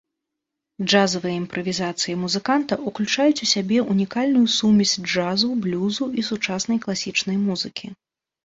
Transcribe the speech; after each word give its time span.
Джазавыя 0.91 1.35
імправізацыі 1.41 2.15
музыканта 2.21 2.73
ўключаюць 2.91 3.43
у 3.47 3.49
сябе 3.53 3.77
унікальную 3.97 4.41
сумесь 4.57 4.95
джазу, 5.11 5.49
блюзу 5.67 6.05
і 6.23 6.25
сучаснай 6.31 6.77
класічнай 6.87 7.37
музыкі. 7.47 7.87